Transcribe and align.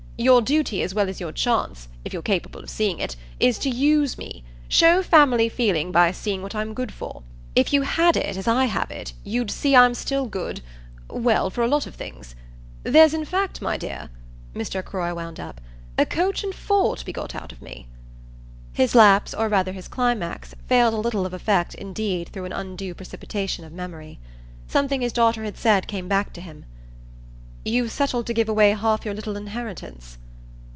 Your 0.17 0.43
duty 0.43 0.83
as 0.83 0.93
well 0.93 1.09
as 1.09 1.19
your 1.19 1.31
chance, 1.31 1.87
if 2.05 2.13
you're 2.13 2.21
capable 2.21 2.59
of 2.61 2.69
seeing 2.69 2.99
it, 2.99 3.15
is 3.39 3.57
to 3.57 3.71
use 3.71 4.19
me. 4.19 4.43
Show 4.67 5.01
family 5.01 5.49
feeling 5.49 5.91
by 5.91 6.11
seeing 6.11 6.43
what 6.43 6.53
I'm 6.53 6.75
good 6.75 6.93
for. 6.93 7.23
If 7.55 7.73
you 7.73 7.81
had 7.81 8.15
it 8.15 8.37
as 8.37 8.47
I 8.47 8.65
have 8.65 8.91
it 8.91 9.13
you'd 9.23 9.49
see 9.49 9.75
I'm 9.75 9.95
still 9.95 10.27
good 10.27 10.61
well, 11.09 11.49
for 11.49 11.63
a 11.63 11.67
lot 11.67 11.87
of 11.87 11.95
things. 11.95 12.35
There's 12.83 13.15
in 13.15 13.25
fact, 13.25 13.63
my 13.63 13.77
dear," 13.77 14.11
Mr. 14.53 14.85
Croy 14.85 15.11
wound 15.11 15.39
up, 15.39 15.59
"a 15.97 16.05
coach 16.05 16.43
and 16.43 16.53
four 16.53 16.95
to 16.95 17.03
be 17.03 17.11
got 17.11 17.33
out 17.33 17.51
of 17.51 17.59
me." 17.59 17.87
His 18.73 18.93
lapse, 18.93 19.33
or 19.33 19.49
rather 19.49 19.71
his 19.71 19.87
climax, 19.87 20.53
failed 20.67 20.93
a 20.93 20.97
little 20.97 21.25
of 21.25 21.33
effect 21.33 21.73
indeed 21.73 22.29
through 22.29 22.45
an 22.45 22.53
undue 22.53 22.93
precipitation 22.93 23.65
of 23.65 23.73
memory. 23.73 24.19
Something 24.67 25.01
his 25.01 25.13
daughter 25.13 25.43
had 25.43 25.57
said 25.57 25.87
came 25.87 26.07
back 26.07 26.31
to 26.33 26.41
him. 26.41 26.65
"You've 27.63 27.91
settled 27.91 28.25
to 28.25 28.33
give 28.33 28.49
away 28.49 28.71
half 28.71 29.05
your 29.05 29.13
little 29.13 29.37
inheritance?" 29.37 30.17